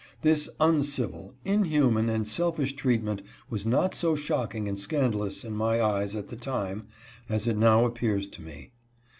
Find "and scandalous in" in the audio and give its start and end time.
4.67-5.53